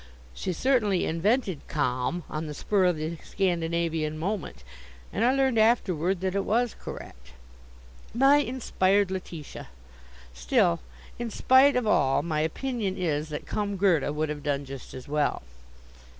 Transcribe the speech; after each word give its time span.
She 0.33 0.51
certainly 0.51 1.05
invented 1.05 1.67
Kom 1.67 2.23
on 2.27 2.47
the 2.47 2.55
spur 2.55 2.85
of 2.85 2.95
the 2.97 3.17
Scandinavian 3.23 4.17
moment, 4.17 4.63
and 5.13 5.23
I 5.23 5.31
learned 5.31 5.59
afterward 5.59 6.21
that 6.21 6.33
it 6.33 6.43
was 6.43 6.75
correct. 6.81 7.33
My 8.11 8.37
inspired 8.37 9.11
Letitia! 9.11 9.67
Still, 10.33 10.79
in 11.19 11.29
spite 11.29 11.75
of 11.75 11.85
all, 11.85 12.23
my 12.23 12.39
opinion 12.39 12.97
is 12.97 13.29
that 13.29 13.45
"Come, 13.45 13.77
Gerda," 13.77 14.11
would 14.11 14.29
have 14.29 14.41
done 14.41 14.65
just 14.65 14.95
as 14.95 15.07
well. 15.07 15.43